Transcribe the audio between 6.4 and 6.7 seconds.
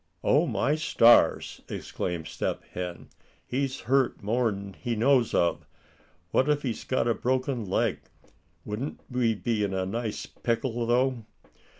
if